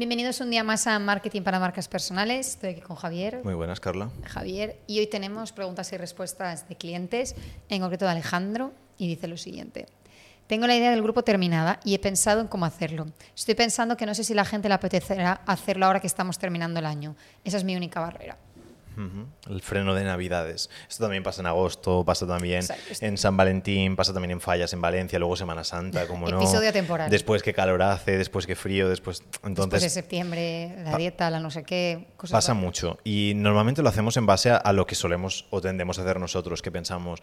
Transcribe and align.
Bienvenidos 0.00 0.40
un 0.40 0.48
día 0.48 0.64
más 0.64 0.86
a 0.86 0.98
Marketing 0.98 1.42
para 1.42 1.60
Marcas 1.60 1.86
Personales. 1.86 2.48
Estoy 2.48 2.70
aquí 2.70 2.80
con 2.80 2.96
Javier. 2.96 3.42
Muy 3.44 3.52
buenas, 3.52 3.80
Carla. 3.80 4.08
Javier, 4.24 4.78
y 4.86 4.98
hoy 4.98 5.06
tenemos 5.06 5.52
preguntas 5.52 5.92
y 5.92 5.98
respuestas 5.98 6.66
de 6.70 6.76
clientes, 6.76 7.36
en 7.68 7.82
concreto 7.82 8.06
de 8.06 8.12
Alejandro, 8.12 8.72
y 8.96 9.08
dice 9.08 9.28
lo 9.28 9.36
siguiente. 9.36 9.84
Tengo 10.46 10.66
la 10.66 10.74
idea 10.74 10.90
del 10.90 11.02
grupo 11.02 11.22
terminada 11.22 11.80
y 11.84 11.92
he 11.92 11.98
pensado 11.98 12.40
en 12.40 12.48
cómo 12.48 12.64
hacerlo. 12.64 13.08
Estoy 13.36 13.54
pensando 13.54 13.98
que 13.98 14.06
no 14.06 14.14
sé 14.14 14.24
si 14.24 14.32
la 14.32 14.46
gente 14.46 14.68
le 14.68 14.74
apetecerá 14.74 15.42
hacerlo 15.44 15.84
ahora 15.84 16.00
que 16.00 16.06
estamos 16.06 16.38
terminando 16.38 16.80
el 16.80 16.86
año. 16.86 17.14
Esa 17.44 17.58
es 17.58 17.64
mi 17.64 17.76
única 17.76 18.00
barrera. 18.00 18.38
El 19.48 19.62
freno 19.62 19.94
de 19.94 20.04
Navidades. 20.04 20.70
Esto 20.88 21.04
también 21.04 21.22
pasa 21.22 21.42
en 21.42 21.46
agosto, 21.46 22.04
pasa 22.04 22.26
también 22.26 22.62
en 23.00 23.18
San 23.18 23.36
Valentín, 23.36 23.96
pasa 23.96 24.12
también 24.12 24.32
en 24.32 24.40
Fallas 24.40 24.72
en 24.72 24.80
Valencia, 24.80 25.18
luego 25.18 25.36
Semana 25.36 25.64
Santa, 25.64 26.06
como 26.06 26.28
no. 26.28 26.38
Episodio 26.38 26.72
temporal. 26.72 27.10
Después 27.10 27.42
que 27.42 27.54
calor 27.54 27.82
hace, 27.82 28.18
después 28.18 28.46
que 28.46 28.56
frío, 28.56 28.88
después. 28.88 29.22
Entonces, 29.42 29.56
después 29.56 29.82
de 29.82 29.90
septiembre, 29.90 30.74
la 30.84 30.96
dieta, 30.96 31.30
la 31.30 31.40
no 31.40 31.50
sé 31.50 31.64
qué. 31.64 32.08
Cosas 32.16 32.32
pasa 32.32 32.54
mucho. 32.54 32.98
Y 33.04 33.32
normalmente 33.36 33.82
lo 33.82 33.88
hacemos 33.88 34.16
en 34.16 34.26
base 34.26 34.50
a, 34.50 34.72
lo 34.72 34.86
que 34.86 34.94
solemos 34.94 35.46
o 35.50 35.60
tendemos 35.60 35.98
a 35.98 36.02
hacer 36.02 36.20
nosotros, 36.20 36.62
que 36.62 36.70
pensamos. 36.70 37.20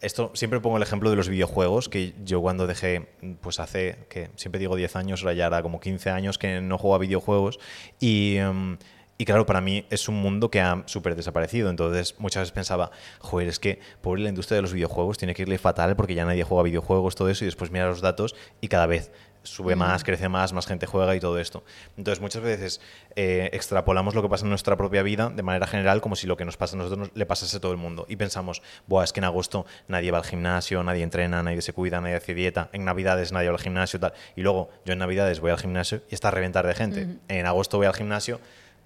Esto 0.00 0.30
siempre 0.34 0.60
pongo 0.60 0.78
el 0.78 0.82
ejemplo 0.82 1.10
de 1.10 1.16
los 1.16 1.28
videojuegos, 1.28 1.88
que 1.88 2.14
yo 2.24 2.40
cuando 2.40 2.66
dejé, 2.66 3.10
pues 3.42 3.60
hace, 3.60 4.06
que 4.08 4.30
siempre 4.36 4.58
digo 4.58 4.76
10 4.76 4.96
años, 4.96 5.20
ahora 5.20 5.34
ya 5.34 5.46
era 5.46 5.62
como 5.62 5.80
15 5.80 6.10
años 6.10 6.38
que 6.38 6.60
no 6.60 6.78
juego 6.78 6.94
a 6.94 6.98
videojuegos. 6.98 7.58
Y. 7.98 8.36
Em, 8.36 8.78
y 9.20 9.26
claro, 9.26 9.44
para 9.44 9.60
mí 9.60 9.84
es 9.90 10.08
un 10.08 10.14
mundo 10.14 10.50
que 10.50 10.62
ha 10.62 10.82
súper 10.86 11.14
desaparecido. 11.14 11.68
Entonces 11.68 12.14
muchas 12.16 12.40
veces 12.40 12.52
pensaba, 12.52 12.90
joder, 13.18 13.48
es 13.48 13.58
que 13.58 13.78
pobre 14.00 14.22
la 14.22 14.30
industria 14.30 14.56
de 14.56 14.62
los 14.62 14.72
videojuegos 14.72 15.18
tiene 15.18 15.34
que 15.34 15.42
irle 15.42 15.58
fatal 15.58 15.94
porque 15.94 16.14
ya 16.14 16.24
nadie 16.24 16.42
juega 16.42 16.62
videojuegos, 16.62 17.16
todo 17.16 17.28
eso, 17.28 17.44
y 17.44 17.48
después 17.48 17.70
mira 17.70 17.86
los 17.86 18.00
datos 18.00 18.34
y 18.62 18.68
cada 18.68 18.86
vez 18.86 19.12
sube 19.42 19.76
más, 19.76 20.04
crece 20.04 20.30
más, 20.30 20.54
más 20.54 20.66
gente 20.66 20.86
juega 20.86 21.14
y 21.14 21.20
todo 21.20 21.38
esto. 21.38 21.62
Entonces 21.98 22.22
muchas 22.22 22.42
veces 22.42 22.80
eh, 23.14 23.50
extrapolamos 23.52 24.14
lo 24.14 24.22
que 24.22 24.30
pasa 24.30 24.46
en 24.46 24.48
nuestra 24.48 24.78
propia 24.78 25.02
vida 25.02 25.28
de 25.28 25.42
manera 25.42 25.66
general 25.66 26.00
como 26.00 26.16
si 26.16 26.26
lo 26.26 26.38
que 26.38 26.46
nos 26.46 26.56
pasa 26.56 26.76
a 26.76 26.78
nosotros 26.78 27.10
le 27.12 27.26
pasase 27.26 27.58
a 27.58 27.60
todo 27.60 27.72
el 27.72 27.78
mundo. 27.78 28.06
Y 28.08 28.16
pensamos, 28.16 28.62
Buah, 28.86 29.04
es 29.04 29.12
que 29.12 29.20
en 29.20 29.24
agosto 29.24 29.66
nadie 29.86 30.10
va 30.12 30.18
al 30.18 30.24
gimnasio, 30.24 30.82
nadie 30.82 31.02
entrena, 31.02 31.42
nadie 31.42 31.60
se 31.60 31.74
cuida, 31.74 32.00
nadie 32.00 32.16
hace 32.16 32.32
dieta, 32.32 32.70
en 32.72 32.86
Navidades 32.86 33.32
nadie 33.32 33.50
va 33.50 33.56
al 33.56 33.62
gimnasio, 33.62 34.00
tal. 34.00 34.14
Y 34.34 34.40
luego 34.40 34.70
yo 34.86 34.94
en 34.94 34.98
Navidades 34.98 35.40
voy 35.40 35.50
al 35.50 35.58
gimnasio 35.58 36.00
y 36.08 36.14
está 36.14 36.28
a 36.28 36.30
reventar 36.30 36.66
de 36.66 36.74
gente. 36.74 37.18
En 37.28 37.44
agosto 37.44 37.76
voy 37.76 37.86
al 37.86 37.94
gimnasio 37.94 38.40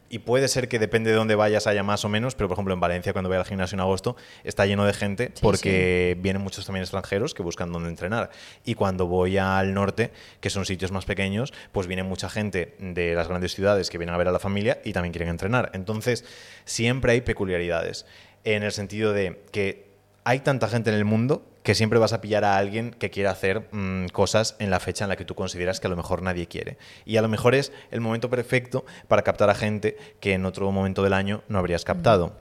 y 0.09 0.21
puede 0.21 0.49
ser 0.49 0.69
que 0.69 0.79
depende 0.79 1.11
de 1.11 1.17
dónde 1.17 1.35
vayas 1.35 1.67
haya 1.67 1.83
más 1.83 2.05
o 2.05 2.09
menos, 2.09 2.35
pero 2.35 2.49
por 2.49 2.57
ejemplo 2.57 2.75
en 2.75 2.81
Valencia 2.81 3.13
cuando 3.13 3.29
voy 3.29 3.39
al 3.39 3.45
gimnasio 3.45 3.77
en 3.77 3.81
agosto 3.81 4.17
está 4.45 4.67
lleno 4.67 4.85
de 4.85 4.93
gente 4.93 5.33
porque 5.41 6.17
vienen 6.21 6.43
muchos 6.43 6.67
también 6.67 6.83
extranjeros 6.83 7.35
que 7.35 7.43
buscan 7.43 7.73
dónde 7.73 7.89
entrenar. 7.89 8.31
Y 8.65 8.75
cuando 8.75 9.07
voy 9.07 9.39
al 9.39 9.75
norte, 9.75 10.13
que 10.41 10.51
son 10.51 10.67
sitios 10.67 10.93
más 10.93 11.05
pequeños, 11.05 11.53
pues 11.73 11.87
viene 11.87 12.03
mucha 12.03 12.29
gente 12.29 12.75
de 12.79 13.15
las 13.15 13.29
grandes 13.29 13.55
ciudades 13.55 13.91
que 13.91 13.99
vienen 13.99 14.15
a 14.15 14.19
ver 14.19 14.29
a 14.29 14.33
la 14.33 14.39
familia 14.39 14.81
y 14.85 14.93
también 14.93 15.13
quieren 15.13 15.29
entrenar. 15.29 15.71
Entonces 15.75 16.25
siempre 16.65 17.13
hay 17.13 17.21
peculiaridades 17.21 18.07
en 18.45 18.63
el 18.63 18.73
sentido 18.73 19.13
de 19.13 19.43
que 19.51 19.89
hay 20.25 20.41
tanta 20.41 20.69
gente 20.69 20.91
en 20.91 20.97
el 20.97 21.05
mundo 21.05 21.45
que 21.65 21.75
siempre 21.75 21.99
vas 21.99 22.13
a 22.13 22.21
pillar 22.21 22.45
a 22.45 22.59
alguien 22.59 22.91
que 22.93 23.11
quiera 23.11 23.31
hacer 23.31 23.69
mm, 23.73 24.09
cosas 24.09 24.55
en 24.59 24.71
la 24.71 24.81
fecha 24.81 25.07
en 25.07 25.09
la 25.09 25.17
que 25.17 25.25
tú 25.25 25.35
consideras 25.35 25.81
que 25.81 25.87
a 25.87 25.91
lo 25.91 25.97
mejor 25.97 26.21
nadie 26.23 26.47
quiere. 26.47 26.77
Y 27.07 27.17
a 27.17 27.23
lo 27.23 27.29
mejor 27.29 27.55
es 27.55 27.73
el 27.91 28.03
momento 28.03 28.29
perfecto 28.29 28.85
para 29.09 29.23
captar 29.23 29.49
a 29.49 29.55
gente 29.55 29.97
que 30.21 30.35
en 30.35 30.45
otro 30.45 30.71
momento 30.71 31.03
del 31.03 31.15
año 31.15 31.43
no 31.49 31.59
habrías 31.59 31.85
captado. 31.85 32.39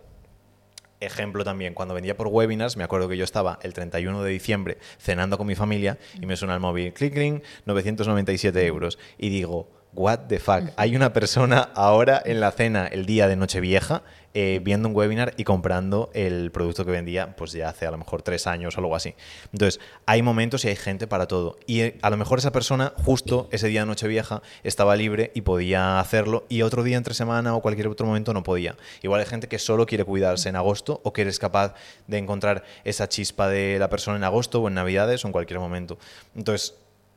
Ejemplo 0.99 1.45
también, 1.45 1.73
cuando 1.73 1.93
vendía 1.93 2.17
por 2.17 2.27
webinars, 2.27 2.75
me 2.75 2.83
acuerdo 2.83 3.07
que 3.07 3.15
yo 3.15 3.23
estaba 3.23 3.59
el 3.63 3.73
31 3.73 4.23
de 4.23 4.29
diciembre 4.29 4.77
cenando 4.99 5.37
con 5.37 5.47
mi 5.47 5.55
familia 5.55 5.97
y 6.21 6.25
me 6.25 6.35
suena 6.35 6.53
el 6.53 6.59
móvil, 6.59 6.93
clic, 6.93 7.13
clic, 7.13 7.43
997 7.65 8.65
euros. 8.65 8.99
Y 9.17 9.29
digo, 9.29 9.69
what 9.95 10.19
the 10.27 10.39
fuck, 10.39 10.63
hay 10.75 10.95
una 10.95 11.13
persona 11.13 11.69
ahora 11.75 12.21
en 12.25 12.39
la 12.39 12.51
cena 12.51 12.87
el 12.87 13.05
día 13.05 13.27
de 13.27 13.35
Nochevieja 13.35 14.03
eh, 14.35 14.61
viendo 14.63 14.89
un 14.89 14.95
webinar 14.95 15.35
y 15.37 15.43
comprando 15.43 16.09
el 16.15 16.49
producto 16.49 16.85
que 16.85 16.91
vendía 16.91 17.35
pues 17.35 17.51
ya 17.51 17.69
hace 17.69 17.85
a 17.85 17.91
lo 17.91 17.99
mejor 17.99 18.23
tres 18.23 18.47
años 18.47 18.75
o 18.75 18.79
algo 18.79 18.95
así. 18.95 19.13
Entonces, 19.51 19.79
hay 20.07 20.23
momentos 20.23 20.65
y 20.65 20.69
hay 20.69 20.75
gente 20.75 21.05
para 21.05 21.27
todo. 21.27 21.59
Y 21.67 21.81
eh, 21.81 21.99
a 22.01 22.09
lo 22.09 22.17
mejor 22.17 22.39
esa 22.39 22.51
persona 22.51 22.93
justo 23.05 23.47
ese 23.51 23.67
día 23.67 23.81
de 23.81 23.85
Nochevieja 23.85 24.41
estaba 24.63 24.95
libre 24.95 25.31
y 25.35 25.41
podía 25.41 25.99
hacerlo 25.99 26.45
y 26.49 26.63
otro 26.63 26.81
día 26.81 26.97
entre 26.97 27.13
semana 27.13 27.55
o 27.55 27.61
cualquier 27.61 27.87
otro 27.87 28.07
momento 28.07 28.33
no 28.33 28.41
podía. 28.41 28.75
Igual 29.03 29.19
hay 29.19 29.27
gente 29.27 29.47
que 29.47 29.59
solo 29.59 29.85
quiere 29.85 30.03
cuidarse 30.03 30.49
en 30.49 30.55
agosto 30.55 30.99
o 31.03 31.13
que 31.13 31.21
eres 31.21 31.37
capaz 31.37 31.75
de 32.07 32.17
encontrar 32.17 32.63
esa 32.85 33.07
chispa 33.07 33.47
de 33.47 33.77
la 33.77 33.89
persona 33.89 34.17
en 34.17 34.23
agosto 34.23 34.61
o 34.61 34.67
en 34.67 34.73
Navidades 34.73 35.23
o 35.23 35.27
en 35.27 35.31
cualquier 35.31 35.59
momento. 35.59 35.99
Entonces, 36.35 36.73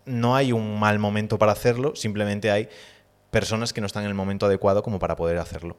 no 0.06 0.36
hay 0.36 0.52
un 0.52 0.78
mal 0.78 0.98
momento 0.98 1.38
para 1.38 1.52
hacerlo, 1.52 1.94
simplemente 1.94 2.50
hay 2.50 2.68
personas 3.30 3.72
que 3.72 3.80
no 3.80 3.86
están 3.86 4.04
en 4.04 4.08
el 4.08 4.14
momento 4.14 4.46
adecuado 4.46 4.82
como 4.82 4.98
para 4.98 5.16
poder 5.16 5.38
hacerlo. 5.38 5.76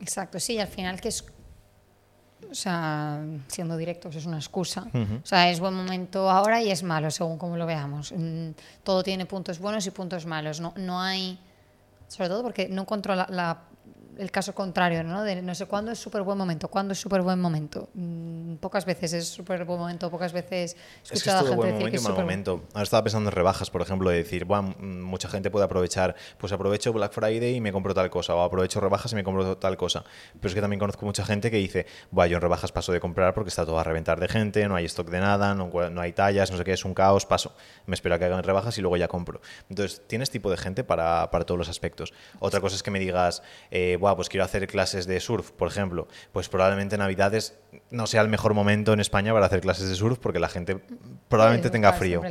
Exacto, 0.00 0.40
sí, 0.40 0.58
al 0.58 0.68
final 0.68 1.00
que 1.00 1.08
es, 1.08 1.24
o 2.50 2.54
sea, 2.54 3.22
siendo 3.46 3.76
directos, 3.76 4.16
es 4.16 4.26
una 4.26 4.38
excusa. 4.38 4.86
O 4.92 5.26
sea, 5.26 5.50
es 5.50 5.60
buen 5.60 5.74
momento 5.74 6.30
ahora 6.30 6.62
y 6.62 6.70
es 6.70 6.82
malo, 6.82 7.10
según 7.10 7.38
como 7.38 7.56
lo 7.56 7.66
veamos. 7.66 8.12
Mm, 8.16 8.50
todo 8.82 9.02
tiene 9.02 9.26
puntos 9.26 9.58
buenos 9.58 9.86
y 9.86 9.90
puntos 9.90 10.24
malos. 10.24 10.60
No, 10.60 10.72
no 10.76 11.00
hay, 11.00 11.38
sobre 12.08 12.30
todo 12.30 12.42
porque 12.42 12.68
no 12.68 12.86
controla 12.86 13.26
la 13.30 13.58
el 14.20 14.30
caso 14.30 14.54
contrario, 14.54 15.02
¿no? 15.02 15.22
De 15.22 15.42
no 15.42 15.54
sé 15.54 15.66
cuándo 15.66 15.92
es 15.92 15.98
súper 15.98 16.22
buen 16.22 16.36
momento, 16.36 16.68
cuándo 16.68 16.92
es 16.92 17.00
súper 17.00 17.22
buen 17.22 17.40
momento. 17.40 17.88
Mm, 17.94 18.56
pocas 18.56 18.84
veces 18.84 19.12
es 19.14 19.28
súper 19.28 19.64
buen 19.64 19.78
momento, 19.78 20.10
pocas 20.10 20.32
veces 20.32 20.76
he 21.10 21.14
escuchado 21.14 21.14
es 21.14 21.22
que 21.22 21.30
es 21.30 21.34
a 21.34 21.38
gente 21.38 21.56
buen 21.56 21.68
decir 21.68 21.78
momento 21.78 21.90
que 21.90 21.96
es 21.96 22.02
mal 22.02 22.14
momento. 22.14 22.64
Ahora 22.74 22.82
estaba 22.82 23.02
pensando 23.02 23.30
en 23.30 23.34
rebajas, 23.34 23.70
por 23.70 23.82
ejemplo, 23.82 24.10
de 24.10 24.18
decir, 24.18 24.44
bueno, 24.44 24.74
mucha 24.78 25.28
gente 25.28 25.50
puede 25.50 25.64
aprovechar, 25.64 26.14
pues 26.38 26.52
aprovecho 26.52 26.92
Black 26.92 27.12
Friday 27.12 27.56
y 27.56 27.60
me 27.60 27.72
compro 27.72 27.94
tal 27.94 28.10
cosa, 28.10 28.34
o 28.34 28.42
aprovecho 28.42 28.80
rebajas 28.80 29.12
y 29.12 29.16
me 29.16 29.24
compro 29.24 29.56
tal 29.56 29.76
cosa. 29.76 30.04
Pero 30.34 30.48
es 30.48 30.54
que 30.54 30.60
también 30.60 30.80
conozco 30.80 31.06
mucha 31.06 31.24
gente 31.24 31.50
que 31.50 31.56
dice, 31.56 31.86
bueno, 32.10 32.30
yo 32.30 32.36
en 32.36 32.42
rebajas 32.42 32.72
paso 32.72 32.92
de 32.92 33.00
comprar 33.00 33.34
porque 33.34 33.48
está 33.48 33.64
todo 33.64 33.78
a 33.78 33.84
reventar 33.84 34.20
de 34.20 34.28
gente, 34.28 34.68
no 34.68 34.76
hay 34.76 34.84
stock 34.84 35.08
de 35.08 35.20
nada, 35.20 35.54
no, 35.54 35.70
no 35.90 36.00
hay 36.00 36.12
tallas, 36.12 36.50
no 36.50 36.58
sé 36.58 36.64
qué, 36.64 36.72
es 36.72 36.84
un 36.84 36.94
caos, 36.94 37.26
paso. 37.26 37.54
Me 37.86 37.94
espero 37.94 38.14
a 38.14 38.18
que 38.18 38.26
hagan 38.26 38.42
rebajas 38.42 38.76
y 38.78 38.80
luego 38.82 38.96
ya 38.96 39.08
compro. 39.08 39.40
Entonces, 39.68 40.02
tienes 40.06 40.30
tipo 40.30 40.50
de 40.50 40.56
gente 40.56 40.84
para, 40.84 41.30
para 41.30 41.44
todos 41.44 41.58
los 41.58 41.68
aspectos. 41.68 42.12
Otra 42.38 42.60
cosa 42.60 42.76
es 42.76 42.82
que 42.82 42.90
me 42.90 42.98
digas, 42.98 43.42
eh, 43.70 43.96
pues 44.16 44.28
quiero 44.28 44.44
hacer 44.44 44.66
clases 44.66 45.06
de 45.06 45.20
surf, 45.20 45.50
por 45.50 45.68
ejemplo, 45.68 46.08
pues 46.32 46.48
probablemente 46.48 46.96
Navidades 46.98 47.58
no 47.90 48.06
sea 48.06 48.22
el 48.22 48.28
mejor 48.28 48.54
momento 48.54 48.92
en 48.92 49.00
España 49.00 49.32
para 49.32 49.46
hacer 49.46 49.60
clases 49.60 49.88
de 49.88 49.94
surf 49.94 50.18
porque 50.18 50.38
la 50.38 50.48
gente 50.48 50.80
probablemente 51.28 51.70
tenga 51.70 51.92
frío. 51.92 52.22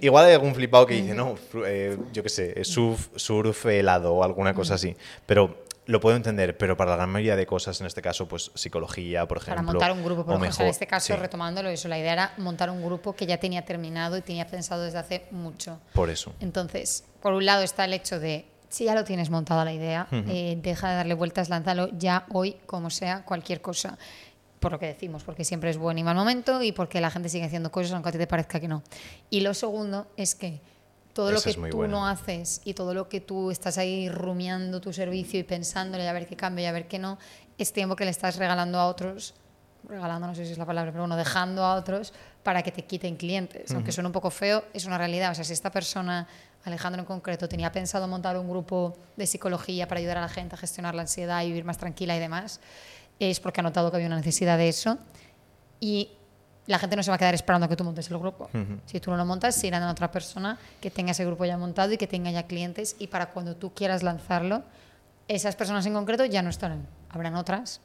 igual 0.00 0.26
hay 0.26 0.32
algún 0.32 0.54
flipado 0.54 0.86
que 0.86 0.94
dice, 0.94 1.14
no, 1.14 1.36
eh, 1.66 1.98
yo 2.12 2.22
qué 2.22 2.28
sé, 2.28 2.64
surf, 2.64 3.08
surf 3.16 3.66
helado 3.66 4.14
o 4.14 4.24
alguna 4.24 4.54
cosa 4.54 4.74
así. 4.74 4.96
Pero 5.26 5.64
lo 5.86 6.00
puedo 6.00 6.16
entender, 6.16 6.56
pero 6.56 6.76
para 6.76 6.90
la 6.90 6.96
gran 6.96 7.10
mayoría 7.10 7.36
de 7.36 7.46
cosas, 7.46 7.80
en 7.80 7.86
este 7.86 8.02
caso, 8.02 8.28
pues 8.28 8.52
psicología, 8.54 9.26
por 9.26 9.38
ejemplo. 9.38 9.56
Para 9.56 9.72
montar 9.72 9.92
un 9.92 10.04
grupo, 10.04 10.24
por 10.24 10.36
ejemplo, 10.36 10.64
en 10.64 10.70
este 10.70 10.86
caso, 10.86 11.16
retomándolo 11.16 11.68
eso, 11.68 11.88
la 11.88 11.98
idea 11.98 12.12
era 12.12 12.34
montar 12.38 12.70
un 12.70 12.84
grupo 12.84 13.14
que 13.14 13.26
ya 13.26 13.38
tenía 13.38 13.64
terminado 13.64 14.16
y 14.16 14.22
tenía 14.22 14.46
pensado 14.46 14.82
desde 14.82 14.98
hace 14.98 15.26
mucho. 15.30 15.80
Por 15.92 16.10
eso. 16.10 16.32
Entonces, 16.40 17.04
por 17.20 17.32
un 17.32 17.46
lado 17.46 17.62
está 17.62 17.84
el 17.84 17.94
hecho 17.94 18.20
de 18.20 18.46
si 18.72 18.84
ya 18.84 18.94
lo 18.94 19.04
tienes 19.04 19.28
montada 19.28 19.66
la 19.66 19.72
idea, 19.74 20.08
eh, 20.10 20.58
deja 20.62 20.88
de 20.88 20.96
darle 20.96 21.12
vueltas, 21.12 21.50
lánzalo 21.50 21.90
ya 21.98 22.24
hoy, 22.30 22.56
como 22.64 22.88
sea, 22.88 23.22
cualquier 23.22 23.60
cosa. 23.60 23.98
Por 24.60 24.72
lo 24.72 24.78
que 24.78 24.86
decimos, 24.86 25.24
porque 25.24 25.44
siempre 25.44 25.68
es 25.68 25.76
buen 25.76 25.98
y 25.98 26.04
mal 26.04 26.16
momento 26.16 26.62
y 26.62 26.72
porque 26.72 27.00
la 27.00 27.10
gente 27.10 27.28
sigue 27.28 27.44
haciendo 27.44 27.70
cosas 27.70 27.92
aunque 27.92 28.08
a 28.08 28.12
ti 28.12 28.18
te 28.18 28.26
parezca 28.26 28.60
que 28.60 28.68
no. 28.68 28.82
Y 29.28 29.40
lo 29.40 29.52
segundo 29.52 30.06
es 30.16 30.34
que 30.34 30.60
todo 31.12 31.32
lo 31.32 31.42
que 31.42 31.52
tú 31.52 31.86
no 31.86 32.06
haces 32.06 32.62
y 32.64 32.72
todo 32.72 32.94
lo 32.94 33.10
que 33.10 33.20
tú 33.20 33.50
estás 33.50 33.76
ahí 33.76 34.08
rumiando 34.08 34.80
tu 34.80 34.94
servicio 34.94 35.38
y 35.38 35.42
pensándole 35.42 36.08
a 36.08 36.12
ver 36.14 36.26
qué 36.26 36.36
cambia 36.36 36.64
y 36.64 36.66
a 36.66 36.72
ver 36.72 36.88
qué 36.88 36.98
no, 36.98 37.18
es 37.58 37.74
tiempo 37.74 37.94
que 37.94 38.06
le 38.06 38.10
estás 38.10 38.36
regalando 38.36 38.78
a 38.78 38.86
otros, 38.86 39.34
regalando 39.88 40.26
no 40.26 40.34
sé 40.34 40.46
si 40.46 40.52
es 40.52 40.58
la 40.58 40.66
palabra, 40.66 40.92
pero 40.92 41.02
bueno, 41.02 41.16
dejando 41.16 41.64
a 41.64 41.74
otros 41.74 42.12
para 42.42 42.62
que 42.62 42.72
te 42.72 42.84
quiten 42.84 43.16
clientes. 43.16 43.72
Aunque 43.72 43.92
suene 43.92 44.08
un 44.08 44.12
poco 44.12 44.30
feo, 44.30 44.64
es 44.72 44.84
una 44.84 44.98
realidad. 44.98 45.32
O 45.32 45.34
sea, 45.34 45.44
si 45.44 45.52
esta 45.52 45.70
persona 45.70 46.26
Alejandro 46.64 47.00
en 47.00 47.06
concreto 47.06 47.48
tenía 47.48 47.72
pensado 47.72 48.06
montar 48.08 48.38
un 48.38 48.48
grupo 48.48 48.96
de 49.16 49.26
psicología 49.26 49.88
para 49.88 50.00
ayudar 50.00 50.18
a 50.18 50.22
la 50.22 50.28
gente 50.28 50.54
a 50.54 50.58
gestionar 50.58 50.94
la 50.94 51.02
ansiedad 51.02 51.42
y 51.42 51.48
vivir 51.48 51.64
más 51.64 51.78
tranquila 51.78 52.16
y 52.16 52.20
demás, 52.20 52.60
es 53.18 53.40
porque 53.40 53.60
ha 53.60 53.62
notado 53.62 53.90
que 53.90 53.96
había 53.96 54.06
una 54.06 54.16
necesidad 54.16 54.58
de 54.58 54.68
eso. 54.68 54.98
Y 55.80 56.10
la 56.66 56.78
gente 56.78 56.94
no 56.94 57.02
se 57.02 57.10
va 57.10 57.16
a 57.16 57.18
quedar 57.18 57.34
esperando 57.34 57.66
a 57.66 57.68
que 57.68 57.76
tú 57.76 57.84
montes 57.84 58.10
el 58.10 58.18
grupo. 58.18 58.48
Si 58.86 59.00
tú 59.00 59.10
no 59.10 59.16
lo 59.16 59.24
montas, 59.24 59.54
se 59.56 59.66
irán 59.66 59.82
a 59.82 59.90
otra 59.90 60.10
persona 60.10 60.58
que 60.80 60.90
tenga 60.90 61.10
ese 61.10 61.24
grupo 61.24 61.44
ya 61.44 61.58
montado 61.58 61.92
y 61.92 61.98
que 61.98 62.06
tenga 62.06 62.30
ya 62.30 62.44
clientes 62.44 62.96
y 62.98 63.08
para 63.08 63.30
cuando 63.30 63.56
tú 63.56 63.74
quieras 63.74 64.02
lanzarlo, 64.02 64.62
esas 65.28 65.56
personas 65.56 65.84
en 65.86 65.94
concreto 65.94 66.24
ya 66.24 66.42
no 66.42 66.50
estarán. 66.50 66.86
Habrán 67.10 67.34
otras, 67.34 67.80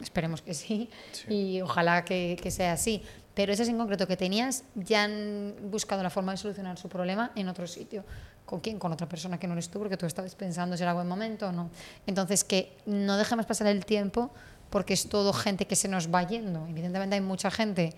esperemos 0.00 0.42
que 0.42 0.54
sí, 0.54 0.90
y 1.28 1.60
ojalá 1.60 2.04
que, 2.04 2.38
que, 2.42 2.50
sea 2.50 2.72
así 2.72 3.02
pero 3.34 3.52
esas 3.52 3.68
en 3.68 3.78
concreto 3.78 4.06
que 4.06 4.16
tenías 4.16 4.64
ya 4.74 5.04
han 5.04 5.54
buscado 5.70 6.02
la 6.02 6.10
forma 6.10 6.32
de 6.32 6.38
solucionar 6.38 6.78
su 6.78 6.88
problema 6.88 7.32
en 7.34 7.48
otro 7.48 7.66
sitio. 7.66 8.04
¿Con 8.44 8.60
quién? 8.60 8.78
Con 8.78 8.92
otra 8.92 9.08
persona 9.08 9.38
que 9.38 9.46
no 9.46 9.54
eres 9.54 9.70
tú, 9.70 9.78
porque 9.78 9.96
tú 9.96 10.04
estabas 10.04 10.34
pensando 10.34 10.76
si 10.76 10.82
era 10.82 10.92
buen 10.92 11.08
momento 11.08 11.48
o 11.48 11.52
no. 11.52 11.70
Entonces, 12.06 12.44
que 12.44 12.76
no 12.84 13.16
dejemos 13.16 13.46
pasar 13.46 13.68
el 13.68 13.86
tiempo 13.86 14.30
porque 14.68 14.94
es 14.94 15.08
todo 15.08 15.32
gente 15.32 15.66
que 15.66 15.76
se 15.76 15.88
nos 15.88 16.12
va 16.12 16.26
yendo. 16.26 16.66
Evidentemente 16.66 17.14
hay 17.14 17.20
mucha 17.22 17.50
gente, 17.50 17.94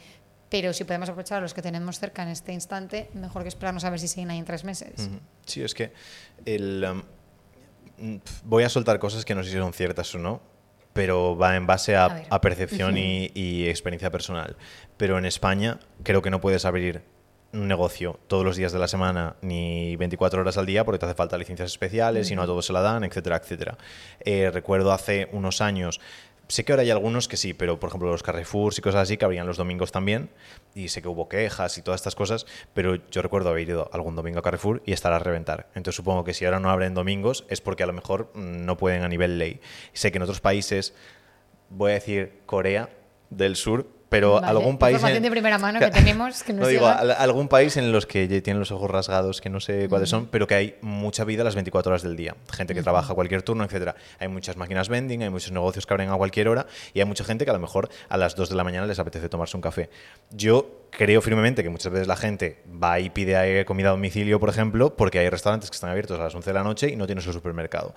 pero 0.50 0.72
si 0.72 0.84
podemos 0.84 1.08
aprovechar 1.08 1.38
a 1.38 1.40
los 1.40 1.54
que 1.54 1.62
tenemos 1.62 1.98
cerca 1.98 2.22
en 2.22 2.28
este 2.28 2.52
instante, 2.52 3.10
mejor 3.14 3.42
que 3.42 3.48
esperarnos 3.48 3.84
a 3.84 3.90
ver 3.90 3.98
si 3.98 4.06
siguen 4.06 4.30
ahí 4.30 4.38
en 4.38 4.44
tres 4.44 4.62
meses. 4.62 5.08
Sí, 5.46 5.62
es 5.62 5.74
que 5.74 5.92
el, 6.44 6.84
um, 7.98 8.20
voy 8.44 8.62
a 8.62 8.68
soltar 8.68 9.00
cosas 9.00 9.24
que 9.24 9.34
no 9.34 9.42
sé 9.42 9.50
si 9.50 9.56
son 9.56 9.72
ciertas 9.72 10.14
o 10.14 10.18
no, 10.18 10.40
pero 10.94 11.36
va 11.36 11.56
en 11.56 11.66
base 11.66 11.96
a, 11.96 12.06
A 12.06 12.08
ver. 12.08 12.26
a 12.30 12.40
percepción 12.40 12.96
y, 12.96 13.30
y 13.34 13.68
experiencia 13.68 14.10
personal. 14.10 14.56
Pero 14.96 15.18
en 15.18 15.26
España 15.26 15.78
creo 16.02 16.22
que 16.22 16.30
no 16.30 16.40
puedes 16.40 16.64
abrir 16.64 17.02
un 17.52 17.68
negocio 17.68 18.18
todos 18.26 18.44
los 18.44 18.56
días 18.56 18.72
de 18.72 18.78
la 18.78 18.88
semana 18.88 19.36
ni 19.42 19.94
24 19.96 20.40
horas 20.40 20.58
al 20.58 20.66
día 20.66 20.84
porque 20.84 20.98
te 20.98 21.06
hace 21.06 21.14
falta 21.14 21.38
licencias 21.38 21.70
especiales 21.70 22.30
y 22.30 22.34
no 22.34 22.42
a 22.42 22.46
todos 22.46 22.66
se 22.66 22.72
la 22.72 22.80
dan, 22.80 23.04
etcétera, 23.04 23.36
etcétera. 23.36 23.78
Eh, 24.20 24.50
recuerdo 24.52 24.92
hace 24.92 25.28
unos 25.32 25.60
años, 25.60 26.00
sé 26.48 26.64
que 26.64 26.72
ahora 26.72 26.82
hay 26.82 26.90
algunos 26.90 27.28
que 27.28 27.36
sí, 27.36 27.54
pero 27.54 27.80
por 27.80 27.88
ejemplo 27.88 28.10
los 28.10 28.22
Carrefours 28.22 28.78
y 28.78 28.82
cosas 28.82 29.02
así 29.02 29.16
que 29.16 29.24
abrían 29.24 29.46
los 29.46 29.56
domingos 29.56 29.92
también 29.92 30.30
y 30.74 30.88
sé 30.88 31.02
que 31.02 31.08
hubo 31.08 31.28
quejas 31.28 31.78
y 31.78 31.82
todas 31.82 32.00
estas 32.00 32.14
cosas, 32.14 32.46
pero 32.74 32.96
yo 33.10 33.22
recuerdo 33.22 33.50
haber 33.50 33.68
ido 33.68 33.90
algún 33.92 34.16
domingo 34.16 34.38
a 34.38 34.42
Carrefour 34.42 34.82
y 34.84 34.92
estar 34.92 35.12
a 35.12 35.18
reventar. 35.18 35.68
Entonces 35.74 35.96
supongo 35.96 36.24
que 36.24 36.34
si 36.34 36.44
ahora 36.44 36.60
no 36.60 36.70
abren 36.70 36.94
domingos 36.94 37.44
es 37.48 37.60
porque 37.60 37.82
a 37.82 37.86
lo 37.86 37.92
mejor 37.92 38.30
mm, 38.34 38.64
no 38.64 38.76
pueden 38.76 39.02
a 39.02 39.08
nivel 39.08 39.38
ley. 39.38 39.60
Sé 39.92 40.12
que 40.12 40.18
en 40.18 40.22
otros 40.22 40.40
países, 40.40 40.94
voy 41.70 41.92
a 41.92 41.94
decir 41.94 42.40
Corea 42.46 42.90
del 43.30 43.56
Sur, 43.56 43.88
pero 44.14 44.34
Vale, 44.34 44.46
algún 44.46 44.78
país... 44.78 44.94
información 44.94 45.16
en- 45.16 45.22
de 45.24 45.30
primera 45.32 45.58
mano 45.58 45.80
que 45.80 45.90
tenemos, 45.90 46.44
que 46.44 46.52
nos 46.52 46.60
no 46.62 46.68
digo, 46.68 46.86
llega. 46.88 47.14
algún 47.14 47.48
país 47.48 47.76
en 47.76 47.90
los 47.90 48.06
que 48.06 48.28
tienen 48.42 48.60
los 48.60 48.70
ojos 48.70 48.88
rasgados, 48.88 49.40
que 49.40 49.50
no 49.50 49.58
sé 49.58 49.88
cuáles 49.88 50.08
son, 50.08 50.26
pero 50.26 50.46
que 50.46 50.54
hay 50.54 50.76
mucha 50.82 51.24
vida 51.24 51.42
las 51.42 51.56
24 51.56 51.90
horas 51.90 52.02
del 52.04 52.14
día. 52.14 52.36
Gente 52.52 52.74
que 52.74 52.82
trabaja 52.84 53.12
cualquier 53.12 53.42
turno, 53.42 53.64
etcétera. 53.64 53.96
Hay 54.20 54.28
muchas 54.28 54.56
máquinas 54.56 54.88
vending, 54.88 55.24
hay 55.24 55.30
muchos 55.30 55.50
negocios 55.50 55.84
que 55.84 55.92
abren 55.94 56.10
a 56.10 56.14
cualquier 56.16 56.46
hora 56.46 56.66
y 56.92 57.00
hay 57.00 57.06
mucha 57.06 57.24
gente 57.24 57.44
que 57.44 57.50
a 57.50 57.54
lo 57.54 57.58
mejor 57.58 57.88
a 58.08 58.16
las 58.16 58.36
2 58.36 58.50
de 58.50 58.54
la 58.54 58.62
mañana 58.62 58.86
les 58.86 59.00
apetece 59.00 59.28
tomarse 59.28 59.56
un 59.56 59.62
café. 59.62 59.90
Yo 60.30 60.86
creo 60.90 61.20
firmemente 61.20 61.64
que 61.64 61.68
muchas 61.70 61.90
veces 61.90 62.06
la 62.06 62.16
gente 62.16 62.62
va 62.80 63.00
y 63.00 63.10
pide 63.10 63.60
eh, 63.60 63.64
comida 63.64 63.88
a 63.88 63.92
domicilio, 63.92 64.38
por 64.38 64.48
ejemplo, 64.48 64.94
porque 64.94 65.18
hay 65.18 65.28
restaurantes 65.28 65.70
que 65.70 65.74
están 65.74 65.90
abiertos 65.90 66.20
a 66.20 66.22
las 66.22 66.34
11 66.36 66.50
de 66.50 66.54
la 66.54 66.62
noche 66.62 66.88
y 66.88 66.94
no 66.94 67.06
tienen 67.06 67.24
su 67.24 67.32
supermercado. 67.32 67.94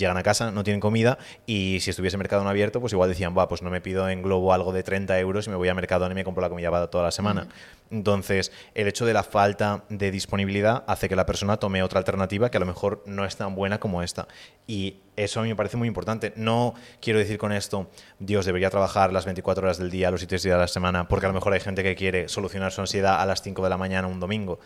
Llegan 0.00 0.16
a 0.16 0.22
casa, 0.22 0.50
no 0.50 0.64
tienen 0.64 0.80
comida 0.80 1.18
y 1.44 1.76
si 1.82 1.90
estuviese 1.90 2.16
Mercadona 2.16 2.48
abierto, 2.48 2.80
pues 2.80 2.94
igual 2.94 3.10
decían, 3.10 3.36
va, 3.36 3.48
pues 3.48 3.60
no 3.60 3.68
me 3.68 3.82
pido 3.82 4.08
en 4.08 4.22
Globo 4.22 4.54
algo 4.54 4.72
de 4.72 4.82
30 4.82 5.18
euros 5.18 5.46
y 5.46 5.50
me 5.50 5.56
voy 5.56 5.68
a 5.68 5.74
Mercadona 5.74 6.12
y 6.12 6.14
me 6.14 6.24
compro 6.24 6.40
la 6.40 6.48
comida 6.48 6.70
toda 6.86 7.04
la 7.04 7.10
semana. 7.10 7.48
Entonces, 7.90 8.50
el 8.74 8.88
hecho 8.88 9.04
de 9.04 9.12
la 9.12 9.24
falta 9.24 9.84
de 9.90 10.10
disponibilidad 10.10 10.84
hace 10.86 11.08
que 11.08 11.16
la 11.16 11.26
persona 11.26 11.58
tome 11.58 11.82
otra 11.82 11.98
alternativa 11.98 12.50
que 12.50 12.56
a 12.56 12.60
lo 12.60 12.66
mejor 12.66 13.02
no 13.04 13.26
es 13.26 13.36
tan 13.36 13.54
buena 13.54 13.78
como 13.78 14.02
esta. 14.02 14.26
Y 14.66 15.00
eso 15.16 15.40
a 15.40 15.42
mí 15.42 15.48
me 15.48 15.56
parece 15.56 15.76
muy 15.76 15.88
importante. 15.88 16.32
No 16.36 16.74
quiero 17.02 17.18
decir 17.18 17.36
con 17.36 17.52
esto, 17.52 17.90
Dios 18.20 18.46
debería 18.46 18.70
trabajar 18.70 19.12
las 19.12 19.24
24 19.24 19.64
horas 19.64 19.78
del 19.78 19.90
día, 19.90 20.10
los 20.10 20.20
7 20.20 20.36
días 20.36 20.44
de 20.44 20.56
la 20.56 20.68
semana, 20.68 21.08
porque 21.08 21.26
a 21.26 21.28
lo 21.28 21.34
mejor 21.34 21.52
hay 21.52 21.60
gente 21.60 21.82
que 21.82 21.96
quiere 21.96 22.28
solucionar 22.28 22.72
su 22.72 22.80
ansiedad 22.80 23.20
a 23.20 23.26
las 23.26 23.42
5 23.42 23.62
de 23.62 23.68
la 23.68 23.76
mañana 23.76 24.06
un 24.06 24.20
domingo. 24.20 24.60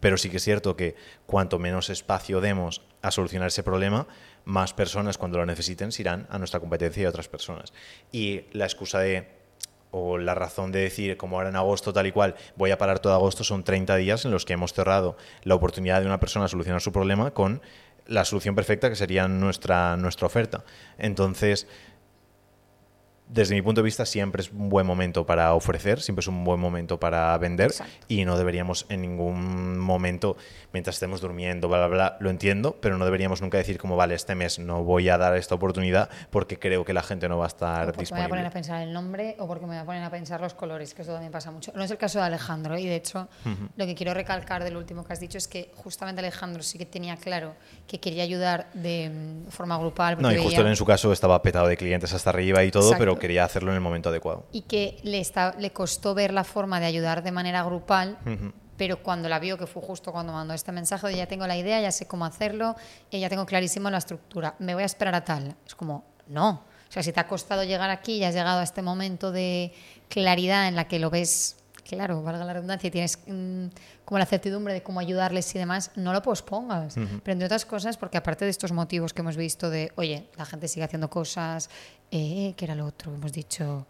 Pero 0.00 0.16
sí 0.16 0.30
que 0.30 0.36
es 0.36 0.44
cierto 0.44 0.76
que 0.76 0.94
cuanto 1.26 1.58
menos 1.58 1.90
espacio 1.90 2.40
demos 2.40 2.82
a 3.02 3.10
solucionar 3.10 3.48
ese 3.48 3.62
problema, 3.62 4.06
más 4.48 4.72
personas 4.72 5.18
cuando 5.18 5.36
lo 5.36 5.44
necesiten 5.44 5.92
se 5.92 6.02
irán 6.02 6.26
a 6.30 6.38
nuestra 6.38 6.58
competencia 6.58 7.02
y 7.02 7.06
a 7.06 7.10
otras 7.10 7.28
personas. 7.28 7.74
Y 8.10 8.44
la 8.52 8.64
excusa 8.64 8.98
de 9.00 9.28
o 9.90 10.18
la 10.18 10.34
razón 10.34 10.72
de 10.72 10.80
decir, 10.80 11.16
como 11.16 11.36
ahora 11.36 11.50
en 11.50 11.56
agosto 11.56 11.92
tal 11.92 12.06
y 12.06 12.12
cual, 12.12 12.34
voy 12.56 12.70
a 12.70 12.78
parar 12.78 12.98
todo 12.98 13.12
agosto, 13.14 13.44
son 13.44 13.62
30 13.62 13.96
días 13.96 14.24
en 14.24 14.30
los 14.30 14.44
que 14.44 14.54
hemos 14.54 14.72
cerrado 14.72 15.16
la 15.44 15.54
oportunidad 15.54 16.00
de 16.00 16.06
una 16.06 16.20
persona 16.20 16.46
a 16.46 16.48
solucionar 16.48 16.80
su 16.80 16.92
problema 16.92 17.30
con 17.32 17.62
la 18.06 18.24
solución 18.24 18.54
perfecta 18.54 18.88
que 18.88 18.96
sería 18.96 19.28
nuestra, 19.28 19.96
nuestra 19.98 20.26
oferta. 20.26 20.64
Entonces, 20.96 21.66
desde 23.30 23.54
mi 23.54 23.62
punto 23.62 23.82
de 23.82 23.84
vista, 23.84 24.06
siempre 24.06 24.40
es 24.42 24.50
un 24.50 24.68
buen 24.70 24.86
momento 24.86 25.26
para 25.26 25.52
ofrecer, 25.54 26.00
siempre 26.00 26.20
es 26.20 26.28
un 26.28 26.44
buen 26.44 26.58
momento 26.58 26.98
para 26.98 27.36
vender 27.38 27.66
Exacto. 27.66 27.92
y 28.08 28.24
no 28.24 28.38
deberíamos 28.38 28.86
en 28.88 29.02
ningún 29.02 29.78
momento, 29.78 30.36
mientras 30.72 30.96
estemos 30.96 31.20
durmiendo, 31.20 31.68
bla, 31.68 31.78
bla, 31.78 31.86
bla, 31.88 32.16
lo 32.20 32.30
entiendo, 32.30 32.76
pero 32.80 32.96
no 32.96 33.04
deberíamos 33.04 33.42
nunca 33.42 33.58
decir 33.58 33.78
como, 33.78 33.96
vale, 33.96 34.14
este 34.14 34.34
mes 34.34 34.58
no 34.58 34.82
voy 34.82 35.08
a 35.10 35.18
dar 35.18 35.36
esta 35.36 35.54
oportunidad 35.54 36.08
porque 36.30 36.58
creo 36.58 36.84
que 36.84 36.92
la 36.94 37.02
gente 37.02 37.28
no 37.28 37.36
va 37.38 37.44
a 37.44 37.48
estar 37.48 37.90
O 37.90 37.92
porque 37.92 38.12
me 38.14 38.18
voy 38.20 38.26
a 38.26 38.28
poner 38.28 38.44
disponible. 38.44 38.48
a 38.48 38.50
pensar 38.52 38.82
el 38.82 38.92
nombre 38.92 39.36
o 39.38 39.46
porque 39.46 39.66
me 39.66 39.72
voy 39.72 39.82
a 39.82 39.84
poner 39.84 40.02
a 40.04 40.10
pensar 40.10 40.40
los 40.40 40.54
colores, 40.54 40.94
que 40.94 41.02
eso 41.02 41.12
también 41.12 41.30
pasa 41.32 41.50
mucho. 41.50 41.70
No 41.74 41.82
es 41.84 41.90
el 41.90 41.98
caso 41.98 42.18
de 42.20 42.24
Alejandro 42.24 42.78
y 42.78 42.86
de 42.86 42.96
hecho 42.96 43.28
lo 43.76 43.84
que 43.86 43.94
quiero 43.94 44.14
recalcar 44.14 44.64
del 44.64 44.76
último 44.76 45.04
que 45.04 45.12
has 45.12 45.20
dicho 45.20 45.36
es 45.36 45.48
que 45.48 45.70
justamente 45.74 46.20
Alejandro 46.20 46.62
sí 46.62 46.78
que 46.78 46.86
tenía 46.86 47.16
claro 47.16 47.54
que 47.86 48.00
quería 48.00 48.22
ayudar 48.22 48.68
de 48.72 49.10
forma 49.50 49.76
grupal. 49.78 50.16
No, 50.20 50.32
y 50.32 50.36
justo 50.38 50.60
veía- 50.62 50.70
en 50.70 50.76
su 50.76 50.86
caso 50.86 51.12
estaba 51.12 51.42
petado 51.42 51.66
de 51.66 51.76
clientes 51.76 52.12
hasta 52.14 52.30
arriba 52.30 52.64
y 52.64 52.70
todo, 52.70 52.84
Exacto. 52.84 52.98
pero 53.00 53.17
quería 53.18 53.44
hacerlo 53.44 53.70
en 53.70 53.76
el 53.76 53.80
momento 53.80 54.08
adecuado. 54.08 54.46
y 54.52 54.62
que 54.62 54.98
le, 55.02 55.20
está, 55.20 55.54
le 55.58 55.70
costó 55.72 56.14
ver 56.14 56.32
la 56.32 56.44
forma 56.44 56.80
de 56.80 56.86
ayudar 56.86 57.22
de 57.22 57.32
manera 57.32 57.62
grupal, 57.64 58.18
pero 58.76 59.02
cuando 59.02 59.28
la 59.28 59.38
vio, 59.38 59.58
que 59.58 59.66
fue 59.66 59.82
justo 59.82 60.12
cuando 60.12 60.32
mandó 60.32 60.54
este 60.54 60.72
mensaje 60.72 61.08
de 61.08 61.16
ya 61.16 61.26
tengo 61.26 61.46
la 61.46 61.56
idea, 61.56 61.80
ya 61.80 61.90
sé 61.90 62.06
cómo 62.06 62.24
hacerlo, 62.24 62.76
y 63.10 63.18
ya 63.20 63.28
tengo 63.28 63.44
clarísimo 63.44 63.90
la 63.90 63.98
estructura, 63.98 64.54
me 64.60 64.74
voy 64.74 64.84
a 64.84 64.86
esperar 64.86 65.14
a 65.14 65.24
tal. 65.24 65.56
Es 65.66 65.74
como, 65.74 66.04
no. 66.28 66.64
O 66.88 66.92
sea, 66.92 67.02
si 67.02 67.12
te 67.12 67.20
ha 67.20 67.26
costado 67.26 67.64
llegar 67.64 67.90
aquí 67.90 68.14
y 68.14 68.24
has 68.24 68.34
llegado 68.34 68.60
a 68.60 68.62
este 68.62 68.80
momento 68.80 69.30
de 69.30 69.72
claridad 70.08 70.68
en 70.68 70.76
la 70.76 70.88
que 70.88 70.98
lo 70.98 71.10
ves, 71.10 71.56
claro, 71.88 72.22
valga 72.22 72.44
la 72.44 72.52
redundancia, 72.52 72.88
y 72.88 72.90
tienes 72.90 73.18
mm, 73.26 73.66
como 74.04 74.18
la 74.18 74.26
certidumbre 74.26 74.74
de 74.74 74.82
cómo 74.82 75.00
ayudarles 75.00 75.54
y 75.54 75.58
demás, 75.58 75.90
no 75.96 76.12
lo 76.12 76.22
pospongas. 76.22 76.94
Pero 76.94 77.32
entre 77.32 77.46
otras 77.46 77.64
cosas, 77.64 77.96
porque 77.96 78.18
aparte 78.18 78.44
de 78.44 78.50
estos 78.50 78.72
motivos 78.72 79.14
que 79.14 79.22
hemos 79.22 79.36
visto 79.36 79.70
de, 79.70 79.92
oye, 79.96 80.28
la 80.36 80.44
gente 80.44 80.68
sigue 80.68 80.84
haciendo 80.84 81.08
cosas, 81.08 81.70
eh, 82.10 82.54
que 82.56 82.64
era 82.64 82.74
lo 82.74 82.86
otro, 82.86 83.14
hemos 83.14 83.32
dicho 83.32 83.86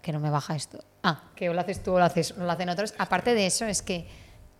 que 0.00 0.12
no 0.12 0.20
me 0.20 0.30
baja 0.30 0.56
esto. 0.56 0.82
Ah, 1.02 1.30
que 1.36 1.48
o 1.50 1.54
lo 1.54 1.60
haces 1.60 1.82
tú 1.82 1.92
o 1.92 1.98
lo, 1.98 2.04
haces, 2.04 2.32
o 2.32 2.40
lo 2.40 2.50
hacen 2.50 2.68
otros. 2.68 2.94
Aparte 2.98 3.34
de 3.34 3.46
eso, 3.46 3.66
es 3.66 3.82
que 3.82 4.06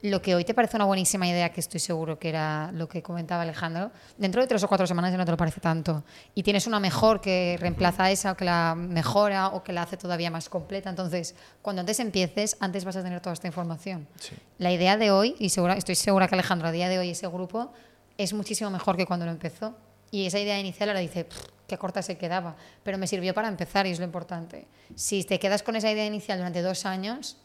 lo 0.02 0.20
que 0.20 0.34
hoy 0.34 0.44
te 0.44 0.52
parece 0.52 0.76
una 0.76 0.84
buenísima 0.84 1.28
idea, 1.28 1.52
que 1.52 1.60
estoy 1.60 1.78
seguro 1.78 2.18
que 2.18 2.28
era 2.28 2.70
lo 2.72 2.88
que 2.88 3.02
comentaba 3.02 3.42
Alejandro, 3.42 3.92
dentro 4.18 4.42
de 4.42 4.48
tres 4.48 4.62
o 4.64 4.68
cuatro 4.68 4.86
semanas 4.86 5.12
ya 5.12 5.16
no 5.16 5.24
te 5.24 5.30
lo 5.30 5.36
parece 5.36 5.60
tanto. 5.60 6.02
Y 6.34 6.42
tienes 6.42 6.66
una 6.66 6.80
mejor 6.80 7.20
que 7.20 7.56
reemplaza 7.60 8.04
a 8.04 8.10
esa 8.10 8.32
o 8.32 8.36
que 8.36 8.44
la 8.44 8.74
mejora 8.76 9.48
o 9.48 9.62
que 9.62 9.72
la 9.72 9.82
hace 9.82 9.96
todavía 9.96 10.30
más 10.30 10.48
completa. 10.48 10.90
Entonces, 10.90 11.36
cuando 11.62 11.80
antes 11.80 12.00
empieces, 12.00 12.56
antes 12.58 12.84
vas 12.84 12.96
a 12.96 13.02
tener 13.02 13.20
toda 13.20 13.34
esta 13.34 13.46
información. 13.46 14.08
Sí. 14.18 14.34
La 14.58 14.72
idea 14.72 14.96
de 14.96 15.12
hoy, 15.12 15.36
y 15.38 15.50
segura, 15.50 15.74
estoy 15.74 15.94
segura 15.94 16.26
que 16.26 16.34
Alejandro 16.34 16.68
a 16.68 16.72
día 16.72 16.88
de 16.88 16.98
hoy 16.98 17.10
ese 17.10 17.28
grupo 17.28 17.72
es 18.18 18.32
muchísimo 18.32 18.70
mejor 18.70 18.96
que 18.96 19.06
cuando 19.06 19.24
lo 19.24 19.32
empezó. 19.32 19.74
Y 20.10 20.26
esa 20.26 20.38
idea 20.38 20.58
inicial 20.58 20.88
ahora 20.90 21.00
dice, 21.00 21.24
"Pff, 21.24 21.46
qué 21.66 21.78
corta 21.78 22.02
se 22.02 22.18
quedaba, 22.18 22.56
pero 22.82 22.98
me 22.98 23.06
sirvió 23.06 23.32
para 23.32 23.48
empezar 23.48 23.86
y 23.86 23.92
es 23.92 23.98
lo 23.98 24.04
importante. 24.04 24.66
Si 24.94 25.24
te 25.24 25.38
quedas 25.38 25.62
con 25.62 25.74
esa 25.74 25.90
idea 25.90 26.04
inicial 26.04 26.36
durante 26.38 26.60
dos 26.60 26.84
años, 26.84 27.38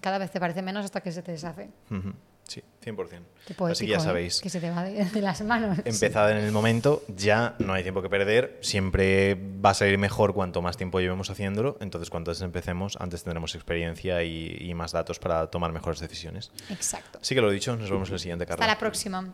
cada 0.00 0.18
vez 0.18 0.30
te 0.30 0.40
parece 0.40 0.62
menos 0.62 0.84
hasta 0.84 1.00
que 1.00 1.12
se 1.12 1.22
te 1.22 1.32
deshace. 1.32 1.70
Sí, 2.46 2.62
100%. 2.84 3.22
Qué 3.46 3.54
poético, 3.54 3.66
Así 3.66 3.86
que 3.86 3.92
ya 3.92 3.96
¿eh? 3.96 4.00
sabéis. 4.00 4.40
Que 4.42 4.50
se 4.50 4.60
te 4.60 4.70
va 4.70 4.84
de, 4.84 5.02
de 5.02 5.20
las 5.22 5.40
manos. 5.42 5.78
Empezad 5.84 6.30
en 6.30 6.36
el 6.38 6.52
momento, 6.52 7.02
ya 7.08 7.54
no 7.58 7.72
hay 7.72 7.82
tiempo 7.82 8.02
que 8.02 8.10
perder, 8.10 8.58
siempre 8.60 9.34
va 9.34 9.70
a 9.70 9.74
salir 9.74 9.96
mejor 9.96 10.34
cuanto 10.34 10.60
más 10.60 10.76
tiempo 10.76 11.00
llevemos 11.00 11.30
haciéndolo, 11.30 11.78
entonces 11.80 12.10
cuanto 12.10 12.30
antes 12.32 12.42
empecemos, 12.42 12.96
antes 13.00 13.24
tendremos 13.24 13.54
experiencia 13.54 14.22
y, 14.24 14.58
y 14.60 14.74
más 14.74 14.92
datos 14.92 15.18
para 15.18 15.46
tomar 15.46 15.72
mejores 15.72 16.00
decisiones. 16.00 16.50
Exacto. 16.68 17.18
Así 17.22 17.34
que 17.34 17.40
lo 17.40 17.50
dicho, 17.50 17.74
nos 17.76 17.90
vemos 17.90 18.08
en 18.08 18.14
el 18.14 18.20
siguiente, 18.20 18.44
Carla. 18.44 18.64
Hasta 18.64 18.74
la 18.74 18.78
próxima. 18.78 19.32